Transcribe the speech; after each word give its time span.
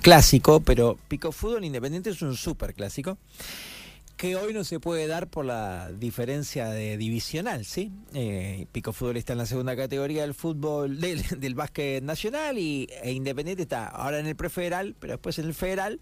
clásico, 0.00 0.60
pero 0.60 0.96
Pico 1.08 1.32
Fútbol 1.32 1.64
Independiente 1.64 2.10
es 2.10 2.22
un 2.22 2.36
súper 2.36 2.74
clásico 2.74 3.18
que 4.20 4.36
hoy 4.36 4.52
no 4.52 4.64
se 4.64 4.80
puede 4.80 5.06
dar 5.06 5.28
por 5.28 5.46
la 5.46 5.90
diferencia 5.92 6.68
de 6.68 6.98
divisional, 6.98 7.64
¿sí? 7.64 7.90
Eh, 8.12 8.66
Pico 8.70 8.92
Fútbol 8.92 9.16
está 9.16 9.32
en 9.32 9.38
la 9.38 9.46
segunda 9.46 9.74
categoría 9.74 10.20
del 10.20 10.34
fútbol, 10.34 11.00
del, 11.00 11.54
básquet 11.54 12.02
nacional 12.04 12.58
y 12.58 12.86
e 13.02 13.12
Independiente 13.12 13.62
está 13.62 13.86
ahora 13.86 14.18
en 14.18 14.26
el 14.26 14.36
prefederal, 14.36 14.94
pero 15.00 15.14
después 15.14 15.38
en 15.38 15.46
el 15.46 15.54
federal. 15.54 16.00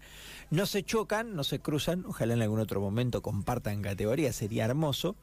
No 0.49 0.65
se 0.65 0.83
chocan, 0.83 1.33
no 1.33 1.45
se 1.45 1.59
cruzan, 1.59 2.03
ojalá 2.07 2.33
en 2.33 2.41
algún 2.41 2.59
otro 2.59 2.81
momento 2.81 3.21
compartan 3.21 3.81
categoría, 3.81 4.33
sería 4.33 4.65
hermoso. 4.65 5.15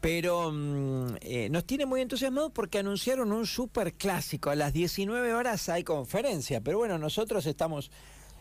Pero 0.00 0.50
mm, 0.50 1.16
eh, 1.20 1.48
nos 1.50 1.66
tiene 1.66 1.84
muy 1.84 2.00
entusiasmados 2.00 2.52
porque 2.52 2.78
anunciaron 2.78 3.32
un 3.32 3.44
super 3.44 3.92
clásico. 3.92 4.48
A 4.48 4.54
las 4.54 4.72
19 4.72 5.34
horas 5.34 5.68
hay 5.68 5.84
conferencia, 5.84 6.62
pero 6.62 6.78
bueno, 6.78 6.96
nosotros 6.96 7.44
estamos 7.44 7.90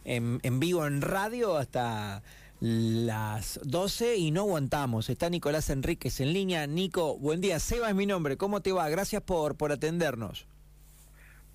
en 0.05 0.59
vivo 0.59 0.87
en 0.87 1.01
radio 1.01 1.57
hasta 1.57 2.23
las 2.59 3.59
12 3.63 4.17
y 4.17 4.31
no 4.31 4.41
aguantamos. 4.41 5.09
Está 5.09 5.29
Nicolás 5.29 5.69
Enríquez 5.69 6.19
en 6.19 6.33
línea. 6.33 6.67
Nico, 6.67 7.17
buen 7.17 7.41
día. 7.41 7.59
Seba 7.59 7.89
es 7.89 7.95
mi 7.95 8.05
nombre. 8.05 8.37
¿Cómo 8.37 8.61
te 8.61 8.71
va? 8.71 8.89
Gracias 8.89 9.21
por, 9.21 9.55
por 9.55 9.71
atendernos. 9.71 10.45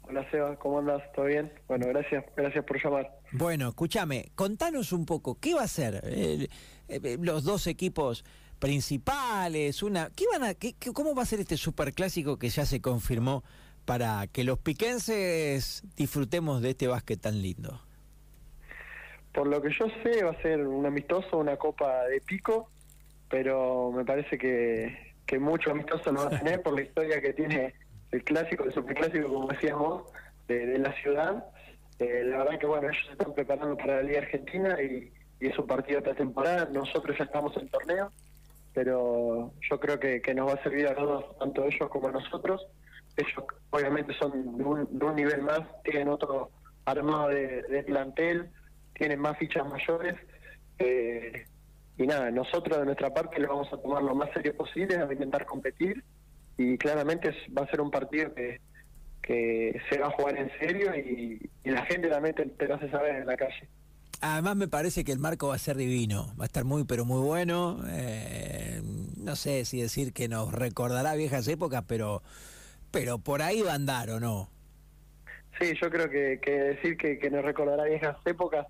Hola 0.06 0.30
Seba, 0.30 0.54
¿cómo 0.58 0.80
andas? 0.80 1.02
¿Todo 1.14 1.24
bien? 1.24 1.50
Bueno, 1.66 1.86
gracias, 1.88 2.24
gracias 2.36 2.62
por 2.66 2.82
llamar. 2.82 3.18
Bueno, 3.32 3.68
escúchame, 3.70 4.30
contanos 4.34 4.92
un 4.92 5.06
poco, 5.06 5.36
¿qué 5.40 5.54
va 5.54 5.62
a 5.62 5.68
ser 5.68 6.02
eh, 6.04 6.48
eh, 6.88 7.16
los 7.22 7.44
dos 7.44 7.66
equipos 7.66 8.22
principales? 8.58 9.82
Una, 9.82 10.10
¿qué 10.14 10.26
van 10.30 10.44
a, 10.44 10.52
qué, 10.54 10.74
qué- 10.74 10.92
¿Cómo 10.92 11.14
va 11.14 11.22
a 11.22 11.26
ser 11.26 11.40
este 11.40 11.56
superclásico 11.56 12.38
que 12.38 12.50
ya 12.50 12.66
se 12.66 12.82
confirmó 12.82 13.44
para 13.86 14.26
que 14.26 14.44
los 14.44 14.58
piquenses 14.58 15.82
disfrutemos 15.96 16.60
de 16.60 16.70
este 16.70 16.86
básquet 16.86 17.18
tan 17.18 17.40
lindo? 17.40 17.80
Por 19.34 19.48
lo 19.48 19.60
que 19.60 19.70
yo 19.70 19.86
sé, 20.02 20.22
va 20.22 20.30
a 20.30 20.42
ser 20.42 20.64
un 20.66 20.86
amistoso, 20.86 21.38
una 21.38 21.56
copa 21.56 22.04
de 22.04 22.20
pico, 22.20 22.70
pero 23.28 23.90
me 23.90 24.04
parece 24.04 24.38
que, 24.38 25.14
que 25.26 25.40
mucho 25.40 25.72
amistoso 25.72 26.12
no 26.12 26.20
va 26.20 26.36
a 26.36 26.38
tener 26.38 26.62
por 26.62 26.74
la 26.74 26.82
historia 26.82 27.20
que 27.20 27.32
tiene 27.32 27.74
el 28.12 28.22
clásico, 28.22 28.62
el 28.62 28.72
superclásico, 28.72 29.28
como 29.28 29.48
decías 29.48 29.76
vos, 29.76 30.04
de, 30.46 30.66
de 30.66 30.78
la 30.78 30.92
ciudad. 31.02 31.44
Eh, 31.98 32.22
la 32.24 32.38
verdad 32.38 32.58
que, 32.60 32.66
bueno, 32.66 32.88
ellos 32.88 33.04
se 33.06 33.12
están 33.12 33.34
preparando 33.34 33.76
para 33.76 33.96
la 33.96 34.02
Liga 34.02 34.20
Argentina 34.20 34.80
y, 34.80 35.12
y 35.40 35.48
es 35.48 35.58
un 35.58 35.66
partido 35.66 36.00
de 36.00 36.14
temporada. 36.14 36.68
Nosotros 36.72 37.18
ya 37.18 37.24
estamos 37.24 37.56
en 37.56 37.68
torneo, 37.68 38.12
pero 38.72 39.52
yo 39.68 39.80
creo 39.80 39.98
que, 39.98 40.22
que 40.22 40.32
nos 40.32 40.48
va 40.48 40.54
a 40.54 40.62
servir 40.62 40.86
a 40.86 40.94
todos, 40.94 41.36
tanto 41.38 41.64
ellos 41.64 41.88
como 41.90 42.06
a 42.06 42.12
nosotros. 42.12 42.64
Ellos, 43.16 43.44
obviamente, 43.70 44.14
son 44.14 44.56
de 44.58 44.64
un, 44.64 44.98
de 44.98 45.04
un 45.04 45.16
nivel 45.16 45.42
más, 45.42 45.60
tienen 45.82 46.08
otro 46.08 46.50
armado 46.84 47.30
de, 47.30 47.62
de 47.62 47.82
plantel, 47.82 48.50
tienen 48.94 49.20
más 49.20 49.36
fichas 49.38 49.66
mayores. 49.68 50.14
eh, 50.78 51.46
y 51.96 52.06
nada, 52.06 52.30
nosotros 52.30 52.78
de 52.78 52.86
nuestra 52.86 53.14
parte 53.14 53.38
lo 53.40 53.48
vamos 53.48 53.72
a 53.72 53.76
tomar 53.80 54.02
lo 54.02 54.14
más 54.16 54.28
serio 54.32 54.56
posible, 54.56 54.96
a 54.96 55.12
intentar 55.12 55.46
competir. 55.46 56.02
Y 56.56 56.76
claramente 56.78 57.30
va 57.56 57.62
a 57.62 57.70
ser 57.70 57.80
un 57.80 57.90
partido 57.90 58.34
que, 58.34 58.60
que 59.22 59.80
se 59.90 59.98
va 59.98 60.08
a 60.08 60.10
jugar 60.10 60.36
en 60.38 60.50
serio 60.58 60.94
y, 60.96 61.50
y 61.64 61.70
la 61.70 61.84
gente 61.86 62.08
también 62.08 62.34
te, 62.34 62.46
te 62.46 62.66
lo 62.68 62.74
hace 62.76 62.90
saber 62.90 63.16
en 63.16 63.26
la 63.26 63.36
calle. 63.36 63.68
Además 64.20 64.56
me 64.56 64.68
parece 64.68 65.04
que 65.04 65.12
el 65.12 65.18
marco 65.18 65.48
va 65.48 65.56
a 65.56 65.58
ser 65.58 65.76
divino, 65.76 66.34
va 66.40 66.44
a 66.44 66.46
estar 66.46 66.64
muy 66.64 66.84
pero 66.84 67.04
muy 67.04 67.20
bueno. 67.20 67.80
eh, 67.88 68.80
no 69.18 69.36
sé 69.36 69.64
si 69.64 69.80
decir 69.80 70.12
que 70.12 70.28
nos 70.28 70.52
recordará 70.52 71.14
viejas 71.14 71.46
épocas, 71.48 71.84
pero 71.86 72.22
pero 72.90 73.18
por 73.18 73.42
ahí 73.42 73.62
va 73.62 73.72
a 73.72 73.74
andar 73.74 74.10
o 74.10 74.20
no. 74.20 74.48
Sí, 75.60 75.72
yo 75.80 75.90
creo 75.90 76.08
que, 76.10 76.40
que 76.42 76.50
decir 76.50 76.96
que, 76.96 77.18
que 77.18 77.30
nos 77.30 77.44
recordará 77.44 77.84
viejas 77.84 78.16
épocas 78.24 78.66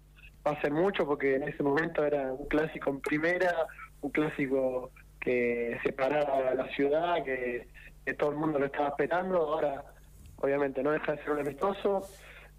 va 0.47 0.53
a 0.53 0.61
ser 0.61 0.73
mucho 0.73 1.07
porque 1.07 1.37
en 1.37 1.45
ese 1.45 1.63
momento 1.63 2.05
era 2.05 2.33
un 2.33 2.47
clásico 2.47 2.91
en 2.91 3.01
primera, 3.01 3.67
un 4.01 4.11
clásico 4.11 4.93
que 5.21 5.79
separaba 5.83 6.55
la 6.55 6.69
ciudad, 6.69 7.25
que, 7.25 7.69
todo 8.19 8.31
el 8.31 8.37
mundo 8.37 8.59
lo 8.59 8.67
estaba 8.67 8.89
esperando. 8.89 9.39
Ahora, 9.39 9.83
obviamente, 10.37 10.83
no 10.83 10.91
deja 10.91 11.13
de 11.13 11.19
ser 11.23 11.31
un 11.31 11.39
amistoso, 11.39 12.07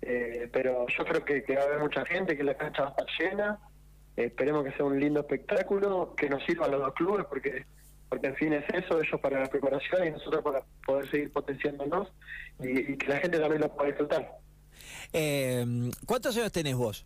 eh, 0.01 0.49
pero 0.51 0.87
yo 0.87 1.05
creo 1.05 1.23
que, 1.23 1.55
va 1.55 1.61
a 1.61 1.65
haber 1.65 1.79
mucha 1.79 2.03
gente, 2.05 2.35
que 2.35 2.43
la 2.43 2.55
cancha 2.55 2.81
va 2.81 2.87
a 2.87 2.91
estar 2.91 3.07
llena. 3.19 3.59
Esperemos 4.15 4.63
que 4.63 4.71
sea 4.71 4.85
un 4.85 4.99
lindo 4.99 5.19
espectáculo, 5.19 6.15
que 6.15 6.29
nos 6.29 6.43
sirva 6.45 6.65
a 6.65 6.69
los 6.69 6.81
dos 6.81 6.93
clubes, 6.93 7.25
porque 7.29 7.65
porque 8.07 8.27
en 8.27 8.35
fin 8.35 8.53
es 8.53 8.63
eso, 8.71 9.01
ellos 9.01 9.19
para 9.19 9.41
la 9.41 9.47
preparación 9.47 10.07
y 10.07 10.11
nosotros 10.11 10.43
para 10.43 10.63
poder 10.85 11.09
seguir 11.09 11.33
potenciándonos 11.33 12.07
y, 12.59 12.93
y 12.93 12.97
que 12.97 13.07
la 13.07 13.17
gente 13.17 13.39
también 13.39 13.61
lo 13.61 13.75
pueda 13.75 13.87
disfrutar. 13.87 14.31
Eh, 15.11 15.65
¿Cuántos 16.05 16.37
años 16.37 16.51
tenés 16.51 16.75
vos? 16.75 17.05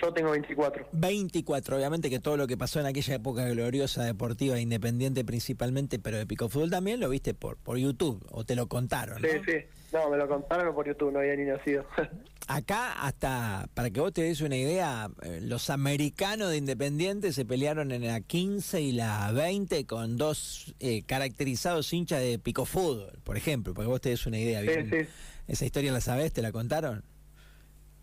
Yo 0.00 0.12
tengo 0.12 0.30
24. 0.30 0.86
24, 0.92 1.76
obviamente 1.76 2.08
que 2.08 2.20
todo 2.20 2.36
lo 2.36 2.46
que 2.46 2.56
pasó 2.56 2.80
en 2.80 2.86
aquella 2.86 3.14
época 3.16 3.46
gloriosa 3.48 4.04
deportiva, 4.04 4.58
independiente 4.58 5.24
principalmente, 5.24 5.98
pero 5.98 6.16
de 6.16 6.26
Pico 6.26 6.48
Fútbol 6.48 6.70
también 6.70 7.00
lo 7.00 7.08
viste 7.08 7.34
por, 7.34 7.56
por 7.58 7.76
YouTube 7.76 8.24
o 8.30 8.44
te 8.44 8.54
lo 8.54 8.66
contaron. 8.68 9.20
¿no? 9.20 9.28
Sí, 9.28 9.38
sí. 9.44 9.56
No, 9.92 10.08
me 10.08 10.16
lo 10.16 10.28
contaron 10.28 10.74
por 10.74 10.86
YouTube, 10.86 11.12
no 11.12 11.18
había 11.18 11.34
ni 11.36 11.44
nacido. 11.44 11.84
Acá 12.46 12.92
hasta, 12.92 13.68
para 13.74 13.90
que 13.90 14.00
vos 14.00 14.12
te 14.12 14.22
des 14.22 14.40
una 14.40 14.56
idea, 14.56 15.10
eh, 15.22 15.40
los 15.42 15.68
americanos 15.68 16.50
de 16.50 16.56
Independiente 16.56 17.32
se 17.32 17.44
pelearon 17.44 17.92
en 17.92 18.06
la 18.06 18.20
15 18.20 18.80
y 18.80 18.92
la 18.92 19.30
20 19.32 19.86
con 19.86 20.16
dos 20.16 20.74
eh, 20.80 21.02
caracterizados 21.02 21.92
hinchas 21.92 22.20
de 22.20 22.38
Pico 22.38 22.64
Fútbol, 22.64 23.18
por 23.24 23.36
ejemplo, 23.36 23.74
para 23.74 23.86
que 23.86 23.90
vos 23.90 24.00
te 24.00 24.08
des 24.10 24.26
una 24.26 24.38
idea. 24.38 24.60
Sí, 24.60 24.66
bien. 24.66 24.90
sí. 24.90 25.08
¿Esa 25.48 25.64
historia 25.64 25.92
la 25.92 26.00
sabés? 26.00 26.32
¿Te 26.32 26.42
la 26.42 26.52
contaron? 26.52 27.04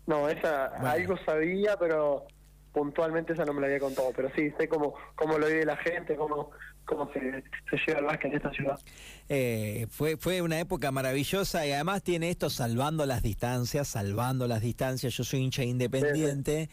No, 0.08 0.26
esa 0.26 0.70
Bueno. 0.70 0.88
algo 0.88 1.16
sabía, 1.18 1.76
pero 1.76 2.24
puntualmente 2.72 3.34
esa 3.34 3.44
no 3.44 3.52
me 3.52 3.60
la 3.60 3.66
había 3.66 3.78
contado. 3.78 4.10
Pero 4.16 4.30
sí, 4.34 4.50
sé 4.58 4.66
cómo, 4.66 4.94
cómo 5.14 5.36
lo 5.36 5.46
vive 5.46 5.66
la 5.66 5.76
gente, 5.76 6.16
cómo, 6.16 6.50
cómo 6.88 7.10
se, 7.12 7.20
se 7.20 7.76
lleva 7.86 8.00
el 8.00 8.06
básquet 8.06 8.30
en 8.30 8.36
esta 8.36 8.50
ciudad. 8.50 8.80
Eh, 9.28 9.86
fue, 9.90 10.16
fue 10.16 10.40
una 10.40 10.58
época 10.58 10.90
maravillosa 10.90 11.66
y 11.66 11.72
además 11.72 12.02
tiene 12.02 12.30
esto 12.30 12.48
salvando 12.48 13.04
las 13.04 13.22
distancias, 13.22 13.88
salvando 13.88 14.48
las 14.48 14.62
distancias. 14.62 15.14
Yo 15.14 15.22
soy 15.22 15.40
hincha 15.40 15.62
de 15.62 15.68
independiente 15.68 16.70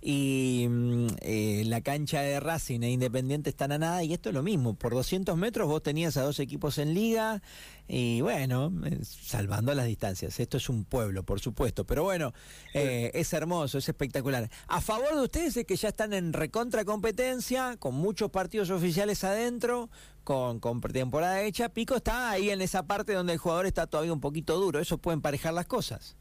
y 0.00 0.66
mm, 0.68 1.06
eh, 1.22 1.62
la 1.66 1.80
cancha 1.80 2.20
de 2.20 2.38
Racing 2.38 2.82
e 2.82 2.90
Independiente 2.90 3.50
están 3.50 3.72
a 3.72 3.78
nada 3.78 4.04
y 4.04 4.12
esto 4.12 4.28
es 4.28 4.34
lo 4.34 4.42
mismo. 4.42 4.74
Por 4.74 4.94
200 4.94 5.36
metros 5.36 5.68
vos 5.68 5.82
tenías 5.82 6.16
a 6.16 6.22
dos 6.22 6.38
equipos 6.38 6.78
en 6.78 6.94
liga 6.94 7.42
y 7.88 8.20
bueno, 8.20 8.72
eh, 8.84 9.00
salvando 9.02 9.74
las 9.74 9.86
distancias. 9.86 10.38
Esto 10.38 10.58
es 10.58 10.68
un 10.68 10.84
pueblo, 10.84 11.24
por 11.24 11.40
supuesto, 11.40 11.84
pero 11.84 12.04
bueno, 12.04 12.32
eh, 12.74 13.10
es 13.14 13.32
hermoso, 13.32 13.78
es 13.78 13.88
espectacular. 13.88 14.48
A 14.68 14.80
favor 14.80 15.16
de 15.16 15.22
ustedes 15.22 15.56
es 15.56 15.64
que 15.64 15.76
ya 15.76 15.88
están 15.88 16.12
en 16.12 16.32
recontra 16.32 16.84
competencia, 16.84 17.76
con 17.78 17.94
muchos 17.94 18.30
partidos 18.30 18.70
oficiales 18.70 19.24
adentro, 19.24 19.57
con, 20.24 20.60
con 20.60 20.80
pretemporada 20.80 21.42
hecha. 21.42 21.68
Pico 21.68 21.96
está 21.96 22.30
ahí 22.30 22.50
en 22.50 22.60
esa 22.60 22.84
parte 22.84 23.12
donde 23.12 23.34
el 23.34 23.38
jugador 23.38 23.66
está 23.66 23.86
todavía 23.86 24.12
un 24.12 24.20
poquito 24.20 24.56
duro. 24.58 24.78
Eso 24.78 24.98
puede 24.98 25.16
emparejar 25.16 25.54
las 25.54 25.66
cosas. 25.66 26.16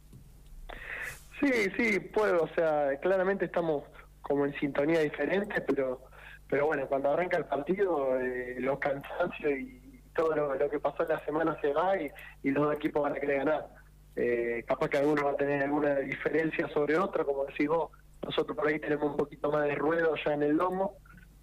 Sí, 1.39 1.51
sí, 1.77 1.99
puedo, 1.99 2.43
o 2.43 2.49
sea, 2.55 2.97
claramente 3.01 3.45
estamos 3.45 3.83
como 4.21 4.45
en 4.45 4.53
sintonía 4.59 4.99
diferente, 5.01 5.61
pero 5.61 6.01
pero 6.49 6.67
bueno, 6.67 6.87
cuando 6.87 7.11
arranca 7.11 7.37
el 7.37 7.45
partido, 7.45 8.19
eh, 8.19 8.55
los 8.59 8.79
cansancios 8.79 9.51
y 9.51 10.01
todo 10.15 10.35
lo, 10.35 10.69
que 10.69 10.79
pasó 10.79 11.03
en 11.03 11.09
la 11.09 11.25
semana 11.25 11.59
se 11.61 11.73
va 11.73 11.99
y, 11.99 12.09
y 12.43 12.51
los 12.51 12.65
dos 12.65 12.75
equipos 12.75 13.03
van 13.03 13.13
a 13.13 13.19
querer 13.19 13.39
ganar. 13.39 13.67
Eh, 14.15 14.63
capaz 14.67 14.89
que 14.89 14.97
alguno 14.97 15.25
va 15.25 15.31
a 15.31 15.35
tener 15.35 15.63
alguna 15.63 15.95
diferencia 15.97 16.67
sobre 16.69 16.97
otro, 16.97 17.25
como 17.25 17.45
decís 17.45 17.67
vos, 17.67 17.91
nosotros 18.23 18.57
por 18.57 18.67
ahí 18.67 18.79
tenemos 18.79 19.11
un 19.11 19.17
poquito 19.17 19.51
más 19.51 19.65
de 19.65 19.75
ruedo 19.75 20.15
ya 20.25 20.33
en 20.33 20.43
el 20.43 20.55
lomo, 20.55 20.97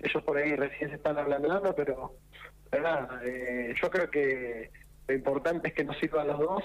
ellos 0.05 0.23
por 0.23 0.37
ahí 0.37 0.55
recién 0.57 0.91
se 0.91 0.97
están 0.97 1.19
ablandando, 1.19 1.75
pero, 1.75 2.17
eh, 3.25 3.75
yo 3.81 3.91
creo 3.91 4.11
que 4.11 4.71
lo 5.07 5.15
importante 5.15 5.69
es 5.69 5.75
que 5.75 5.85
nos 5.85 5.97
sirvan 5.99 6.29
los 6.29 6.39
dos, 6.39 6.63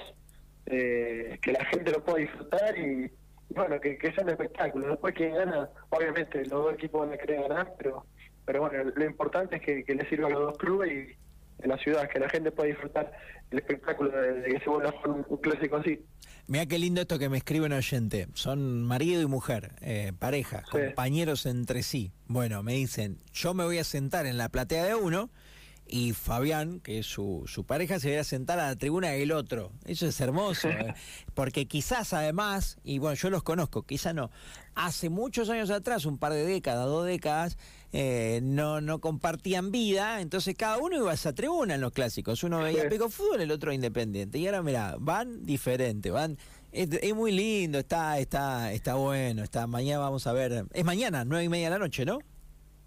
eh, 0.66 1.38
que 1.42 1.52
la 1.52 1.66
gente 1.66 1.92
lo 1.92 2.04
pueda 2.04 2.20
disfrutar 2.20 2.78
y 2.78 3.12
bueno, 3.50 3.80
que, 3.80 3.98
que 3.98 4.12
sea 4.14 4.24
un 4.24 4.30
espectáculo. 4.30 4.90
Después 4.90 5.16
quien 5.16 5.34
gana, 5.34 5.70
obviamente 5.90 6.40
los 6.41 6.64
dos 6.64 6.74
equipos 6.74 7.02
van 7.02 7.14
a 7.14 7.18
querer 7.18 7.41
ganar, 7.41 7.74
pero 7.78 8.06
pero 8.50 8.62
bueno, 8.62 8.91
lo 8.96 9.06
importante 9.06 9.58
es 9.58 9.62
que, 9.62 9.84
que 9.84 9.94
le 9.94 10.09
sirva 10.09 10.26
a 10.26 10.32
los 10.32 10.40
dos 10.40 10.58
clubes 10.58 10.92
y 10.92 11.16
en 11.61 11.70
la 11.70 11.78
ciudad, 11.78 12.09
que 12.09 12.20
la 12.20 12.29
gente 12.29 12.52
pueda 12.52 12.70
disfrutar 12.70 13.11
el 13.52 13.59
espectáculo 13.59 14.11
de, 14.11 14.34
de 14.41 14.53
que 14.53 14.59
se 14.59 14.70
vuelva 14.70 14.94
un, 15.06 15.26
un 15.28 15.38
clásico 15.38 15.78
así. 15.78 16.00
Mira 16.47 16.66
qué 16.66 16.79
lindo 16.79 17.02
esto 17.02 17.20
que 17.20 17.29
me 17.29 17.38
escribe 17.38 17.66
un 17.67 17.73
oyente. 17.73 18.28
Son 18.34 18.84
marido 18.84 19.22
y 19.22 19.28
mujer, 19.28 19.73
eh, 19.82 20.14
pareja, 20.17 20.64
Sí. 20.72 20.78
compañeros 20.88 21.46
entre 21.46 21.84
sí. 21.84 22.11
Bueno, 22.28 22.64
me 22.64 22.73
dicen, 22.73 23.17
yo 23.34 23.53
me 23.53 23.64
voy 23.66 23.78
a 23.78 23.84
sentar 23.84 24.26
en 24.26 24.38
la 24.38 24.50
platea 24.50 24.85
de 24.85 24.96
uno 24.96 25.29
y 25.90 26.14
Fabián, 26.14 26.80
que 26.80 27.00
es 27.00 27.08
su, 27.08 27.44
su 27.47 27.66
pareja, 27.66 28.00
se 28.00 28.16
va 28.16 28.22
a 28.22 28.24
sentar 28.24 28.59
a 28.59 28.68
la 28.68 28.76
tribuna 28.76 29.09
del 29.09 29.32
otro. 29.32 29.72
Eso 29.86 30.08
es 30.08 30.22
hermoso, 30.22 30.70
eh, 30.70 30.94
porque 31.34 31.66
quizás 31.66 32.14
además, 32.14 32.78
y 32.84 33.00
bueno, 33.00 33.16
yo 33.16 33.30
los 33.30 33.44
conozco, 33.44 33.84
quizás 33.84 34.14
no, 34.14 34.30
hace 34.76 35.09
muchos 35.09 35.50
años 35.50 35.72
atrás, 35.72 36.06
un 36.06 36.18
par 36.18 36.34
de 36.34 36.46
décadas, 36.46 36.86
dos 36.86 37.06
décadas, 37.06 37.58
eh, 37.91 38.40
no, 38.44 38.82
no 38.82 39.02
compartían 39.02 39.72
vida, 39.72 40.22
entonces 40.22 40.56
cada 40.56 40.78
uno 40.78 40.96
iba 40.96 41.12
a 41.12 41.16
esa 41.16 41.34
tribuna 41.34 41.76
en 41.76 41.82
los 41.82 41.92
clásicos. 41.92 42.44
Uno 42.44 42.59
veía. 42.59 42.88
Pico 42.88 43.09
Fútbol, 43.09 43.42
el 43.42 43.52
otro 43.52 43.74
Independiente. 43.74 44.38
Y 44.38 44.46
ahora, 44.46 44.62
mira, 44.62 44.96
van 45.00 45.44
diferente, 45.44 46.12
van 46.12 46.38
Es, 46.72 47.16
muy 47.16 47.32
lindo, 47.32 47.80
está, 47.80 48.20
está, 48.20 48.72
está 48.72 48.94
bueno, 48.94 49.44
está, 49.44 49.66
mañana 49.66 50.00
vamos 50.00 50.28
a 50.28 50.34
ver, 50.34 50.66
es 50.72 50.85
mañana, 50.85 51.26
nueve 51.26 51.46
y 51.46 51.50
media 51.50 51.66
de 51.66 51.72
la 51.72 51.80
noche, 51.80 52.06
¿no? 52.06 52.20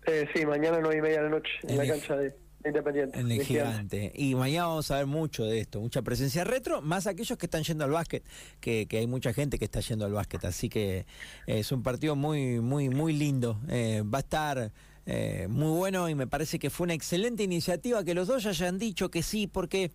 Eh, 0.06 0.28
sí, 0.34 0.44
mañana 0.46 0.78
nueve 0.80 0.98
y 0.98 1.00
media 1.00 1.18
de 1.18 1.24
la 1.24 1.30
noche, 1.30 1.50
en, 1.62 1.76
la 1.76 1.86
cancha 1.86 2.16
de, 2.16 2.34
Independiente. 2.64 3.18
En 3.18 3.30
el 3.30 3.42
gigante. 3.42 4.12
Y 4.14 4.34
mañana 4.34 4.66
vamos 4.68 4.90
a 4.90 4.96
ver 4.96 5.06
mucho 5.06 5.44
de 5.44 5.60
esto, 5.60 5.80
mucha 5.80 6.02
presencia 6.02 6.44
retro, 6.44 6.82
más 6.82 7.06
aquellos 7.06 7.38
que 7.38 7.46
están 7.46 7.62
yendo 7.62 7.84
al 7.84 7.90
básquet, 7.90 8.24
que, 8.60 8.86
que 8.86 8.98
hay 8.98 9.06
mucha 9.06 9.32
gente 9.32 9.58
que 9.58 9.64
está 9.64 9.80
yendo 9.80 10.04
al 10.04 10.12
básquet, 10.12 10.44
así 10.44 10.68
que 10.68 10.98
eh, 10.98 11.04
es 11.46 11.72
un 11.72 11.82
partido 11.82 12.16
muy, 12.16 12.60
muy, 12.60 12.88
muy 12.88 13.12
lindo. 13.12 13.60
Eh, 13.68 14.02
va 14.02 14.18
a 14.18 14.20
estar 14.20 14.72
eh, 15.04 15.48
muy 15.50 15.70
bueno 15.76 16.08
y 16.08 16.14
me 16.14 16.28
parece 16.28 16.60
que 16.60 16.70
fue 16.70 16.84
una 16.84 16.94
excelente 16.94 17.42
iniciativa 17.42 18.04
que 18.04 18.14
los 18.14 18.28
dos 18.28 18.44
ya 18.44 18.50
hayan 18.50 18.78
dicho 18.78 19.10
que 19.10 19.22
sí, 19.22 19.48
porque 19.48 19.90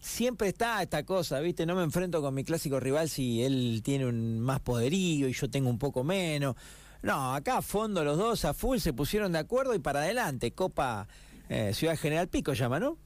siempre 0.00 0.48
está 0.48 0.80
esta 0.82 1.04
cosa, 1.04 1.40
¿viste? 1.40 1.66
No 1.66 1.74
me 1.74 1.82
enfrento 1.82 2.22
con 2.22 2.34
mi 2.34 2.44
clásico 2.44 2.78
rival 2.78 3.08
si 3.08 3.42
él 3.42 3.80
tiene 3.84 4.06
un 4.06 4.38
más 4.40 4.60
poderío 4.60 5.28
y 5.28 5.32
yo 5.32 5.50
tengo 5.50 5.68
un 5.68 5.78
poco 5.78 6.04
menos. 6.04 6.54
No, 7.02 7.34
acá 7.34 7.58
a 7.58 7.62
fondo 7.62 8.04
los 8.04 8.16
dos 8.16 8.44
a 8.44 8.54
full 8.54 8.78
se 8.78 8.92
pusieron 8.92 9.32
de 9.32 9.40
acuerdo 9.40 9.74
y 9.74 9.80
para 9.80 10.02
adelante. 10.02 10.52
Copa 10.52 11.08
eh, 11.48 11.72
Ciudad 11.72 11.96
General 11.96 12.28
Pico 12.28 12.52
llama, 12.52 12.80
¿no? 12.80 12.98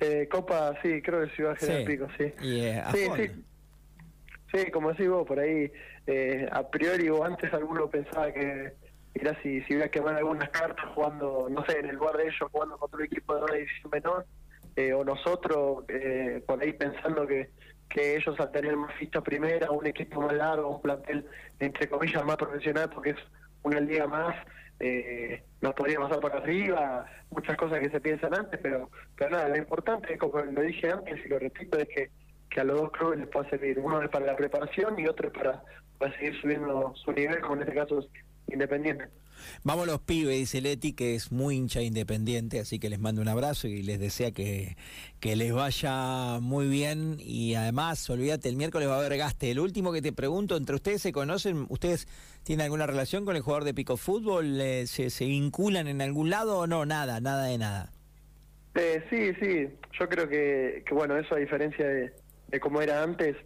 Eh, 0.00 0.28
Copa, 0.30 0.74
sí, 0.82 1.00
creo 1.02 1.26
que 1.26 1.34
Ciudad 1.34 1.56
General 1.56 1.84
Pico, 1.84 2.06
sí. 2.18 2.32
sí, 2.38 3.08
sí. 3.16 3.44
Sí, 4.52 4.70
como 4.70 4.90
decís 4.90 5.08
vos, 5.08 5.26
por 5.26 5.40
ahí, 5.40 5.70
a 6.52 6.68
priori 6.68 7.08
o 7.08 7.24
antes 7.24 7.52
alguno 7.52 7.90
pensaba 7.90 8.32
que 8.32 8.72
Mirá 9.14 9.40
si, 9.42 9.60
si 9.62 9.74
hubiera 9.74 9.88
quemado 9.88 10.18
algunas 10.18 10.48
cartas 10.50 10.84
jugando, 10.92 11.46
no 11.48 11.64
sé, 11.66 11.78
en 11.78 11.86
el 11.86 11.96
lugar 11.96 12.16
de 12.16 12.24
ellos, 12.24 12.50
jugando 12.50 12.76
contra 12.76 12.98
un 12.98 13.04
equipo 13.04 13.34
de 13.34 13.42
una 13.42 13.54
división 13.54 13.90
menor, 13.92 14.26
eh, 14.74 14.92
o 14.92 15.04
nosotros 15.04 15.84
eh, 15.88 16.42
por 16.44 16.60
ahí 16.60 16.72
pensando 16.72 17.24
que, 17.24 17.50
que 17.88 18.16
ellos 18.16 18.38
al 18.40 18.50
tener 18.50 18.76
más 18.76 18.92
fichas 18.96 19.22
primera, 19.22 19.70
un 19.70 19.86
equipo 19.86 20.20
más 20.20 20.34
largo, 20.34 20.68
un 20.68 20.82
plantel 20.82 21.26
entre 21.60 21.88
comillas 21.88 22.24
más 22.24 22.36
profesional, 22.36 22.90
porque 22.92 23.10
es 23.10 23.16
una 23.62 23.78
liga 23.78 24.08
más, 24.08 24.34
eh, 24.80 25.42
nos 25.60 25.74
podría 25.74 25.98
pasar 25.98 26.20
para 26.20 26.38
arriba, 26.38 27.06
muchas 27.30 27.56
cosas 27.56 27.80
que 27.80 27.90
se 27.90 28.00
piensan 28.00 28.34
antes, 28.34 28.58
pero, 28.62 28.90
pero 29.16 29.30
nada, 29.30 29.48
lo 29.48 29.56
importante, 29.56 30.18
como 30.18 30.40
lo 30.40 30.60
dije 30.62 30.90
antes 30.90 31.24
y 31.24 31.28
lo 31.28 31.38
repito, 31.38 31.78
es 31.78 31.88
que, 31.88 32.10
que 32.50 32.60
a 32.60 32.64
los 32.64 32.80
dos 32.80 32.92
clubes 32.92 33.18
les 33.18 33.28
pueda 33.28 33.48
servir. 33.50 33.78
Uno 33.78 34.02
es 34.02 34.08
para 34.10 34.26
la 34.26 34.36
preparación 34.36 34.98
y 34.98 35.06
otro 35.06 35.28
es 35.28 35.34
para, 35.34 35.62
para 35.98 36.16
seguir 36.16 36.40
subiendo 36.40 36.92
su 36.96 37.12
nivel, 37.12 37.40
como 37.40 37.56
en 37.56 37.62
este 37.62 37.74
caso 37.74 38.04
Independiente. 38.52 39.06
Vamos 39.62 39.86
los 39.86 40.00
pibes, 40.00 40.36
dice 40.38 40.60
Leti, 40.60 40.92
que 40.92 41.14
es 41.14 41.32
muy 41.32 41.56
hincha 41.56 41.82
independiente, 41.82 42.60
así 42.60 42.78
que 42.78 42.88
les 42.88 42.98
mando 42.98 43.20
un 43.20 43.28
abrazo 43.28 43.68
y 43.68 43.82
les 43.82 43.98
desea 43.98 44.30
que, 44.30 44.76
que 45.20 45.36
les 45.36 45.52
vaya 45.52 46.38
muy 46.40 46.68
bien. 46.68 47.16
Y 47.18 47.54
además, 47.54 48.08
olvídate, 48.08 48.48
el 48.48 48.56
miércoles 48.56 48.88
va 48.88 48.94
a 48.94 48.98
haber 49.00 49.16
gaste. 49.18 49.50
El 49.50 49.60
último 49.60 49.92
que 49.92 50.00
te 50.00 50.12
pregunto, 50.12 50.56
¿entre 50.56 50.76
ustedes 50.76 51.02
se 51.02 51.12
conocen? 51.12 51.66
¿Ustedes 51.68 52.06
tienen 52.42 52.64
alguna 52.64 52.86
relación 52.86 53.24
con 53.24 53.36
el 53.36 53.42
jugador 53.42 53.64
de 53.64 53.74
Pico 53.74 53.96
Fútbol? 53.96 54.56
¿Se, 54.86 55.10
se 55.10 55.24
vinculan 55.26 55.88
en 55.88 56.00
algún 56.00 56.30
lado 56.30 56.58
o 56.58 56.66
no? 56.66 56.86
Nada, 56.86 57.20
nada 57.20 57.44
de 57.44 57.58
nada. 57.58 57.92
Eh, 58.76 59.04
sí, 59.10 59.32
sí, 59.40 59.68
yo 59.98 60.08
creo 60.08 60.28
que, 60.28 60.84
que 60.86 60.94
bueno, 60.94 61.16
eso 61.18 61.34
a 61.34 61.38
diferencia 61.38 61.86
de, 61.86 62.12
de 62.48 62.60
cómo 62.60 62.80
era 62.80 63.02
antes, 63.02 63.36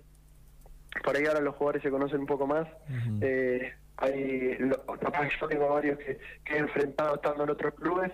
por 1.04 1.16
ahí 1.16 1.26
ahora 1.26 1.40
los 1.40 1.54
jugadores 1.56 1.82
se 1.82 1.90
conocen 1.90 2.20
un 2.20 2.26
poco 2.26 2.46
más. 2.46 2.66
eh, 3.20 3.72
hay 4.00 4.56
yo 5.24 5.48
tengo 5.48 5.68
varios 5.68 5.98
que, 5.98 6.18
he 6.46 6.58
enfrentado 6.58 7.16
estando 7.16 7.44
en 7.44 7.50
otros 7.50 7.74
clubes. 7.74 8.12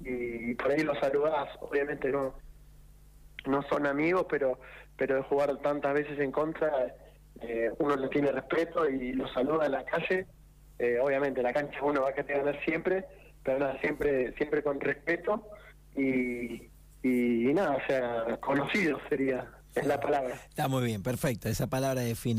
Y 0.00 0.54
por 0.54 0.70
ahí 0.70 0.82
los 0.82 0.98
saludás. 0.98 1.48
Obviamente 1.60 2.10
no 2.10 2.34
no 3.46 3.62
son 3.70 3.86
amigos 3.86 4.26
pero 4.28 4.58
pero 4.96 5.16
de 5.16 5.22
jugar 5.22 5.56
tantas 5.58 5.94
veces 5.94 6.18
en 6.18 6.32
contra 6.32 6.70
eh, 7.40 7.70
uno 7.78 7.96
le 7.96 8.08
tiene 8.08 8.32
respeto 8.32 8.88
y 8.88 9.12
los 9.12 9.32
saluda 9.32 9.66
en 9.66 9.72
la 9.72 9.84
calle. 9.84 10.26
Eh, 10.78 10.98
obviamente 11.00 11.42
la 11.42 11.52
cancha 11.52 11.78
uno 11.82 12.02
va 12.02 12.10
a 12.10 12.12
querer 12.12 12.38
ganar 12.38 12.64
siempre 12.64 13.04
pero 13.42 13.58
nada 13.60 13.80
siempre 13.80 14.32
siempre 14.36 14.62
con 14.62 14.80
respeto. 14.80 15.48
Y, 15.96 16.68
y, 17.02 17.52
nada 17.54 17.76
o 17.76 17.86
sea 17.86 18.36
conocido 18.40 19.00
sería 19.08 19.48
es 19.74 19.86
la 19.86 20.00
palabra. 20.00 20.34
Está 20.48 20.68
muy 20.68 20.84
bien 20.84 21.02
perfecto 21.02 21.48
esa 21.48 21.68
palabra 21.68 22.02
define 22.02 22.36